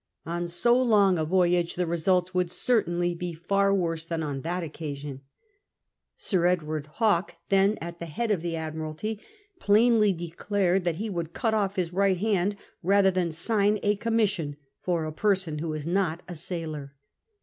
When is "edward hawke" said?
6.47-7.35